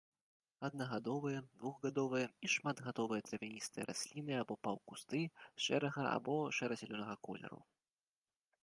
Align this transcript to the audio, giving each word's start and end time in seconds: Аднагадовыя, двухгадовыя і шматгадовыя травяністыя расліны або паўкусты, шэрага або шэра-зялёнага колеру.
Аднагадовыя, 0.67 1.39
двухгадовыя 1.63 2.27
і 2.49 2.51
шматгадовыя 2.55 3.21
травяністыя 3.29 3.83
расліны 3.91 4.33
або 4.43 4.53
паўкусты, 4.69 5.21
шэрага 5.69 6.01
або 6.17 6.35
шэра-зялёнага 6.61 7.15
колеру. 7.31 7.61